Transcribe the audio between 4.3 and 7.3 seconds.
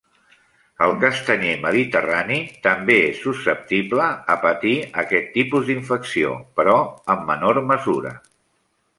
a patir aquest tipus d'infecció, però en